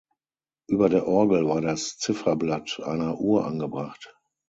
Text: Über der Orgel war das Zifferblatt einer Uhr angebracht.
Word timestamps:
Über 0.67 0.89
der 0.89 1.07
Orgel 1.07 1.47
war 1.47 1.61
das 1.61 1.99
Zifferblatt 1.99 2.81
einer 2.83 3.19
Uhr 3.19 3.45
angebracht. 3.45 4.15